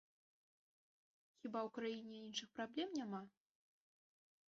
Хіба 1.41 1.59
ў 1.67 1.75
краіне 1.77 2.15
іншых 2.25 2.49
праблем 2.59 2.89
няма? 3.01 3.25